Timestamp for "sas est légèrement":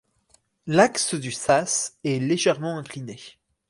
1.31-2.75